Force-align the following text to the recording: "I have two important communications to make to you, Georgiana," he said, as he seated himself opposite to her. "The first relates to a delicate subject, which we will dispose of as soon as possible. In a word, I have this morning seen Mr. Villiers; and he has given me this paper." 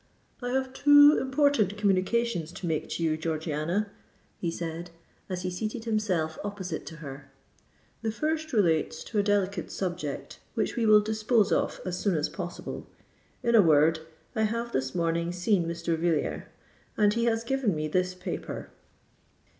"I 0.41 0.49
have 0.53 0.73
two 0.73 1.19
important 1.21 1.77
communications 1.77 2.51
to 2.53 2.65
make 2.65 2.89
to 2.89 3.03
you, 3.03 3.17
Georgiana," 3.17 3.91
he 4.39 4.49
said, 4.49 4.89
as 5.29 5.43
he 5.43 5.51
seated 5.51 5.83
himself 5.85 6.39
opposite 6.43 6.87
to 6.87 6.95
her. 7.05 7.29
"The 8.01 8.11
first 8.11 8.51
relates 8.51 9.03
to 9.03 9.19
a 9.19 9.21
delicate 9.21 9.69
subject, 9.71 10.39
which 10.55 10.75
we 10.75 10.87
will 10.87 11.01
dispose 11.01 11.51
of 11.51 11.79
as 11.85 11.99
soon 11.99 12.15
as 12.17 12.29
possible. 12.29 12.87
In 13.43 13.53
a 13.53 13.61
word, 13.61 13.99
I 14.35 14.41
have 14.41 14.71
this 14.71 14.95
morning 14.95 15.31
seen 15.31 15.67
Mr. 15.67 15.95
Villiers; 15.95 16.45
and 16.97 17.13
he 17.13 17.25
has 17.25 17.43
given 17.43 17.75
me 17.75 17.87
this 17.87 18.15
paper." 18.15 18.71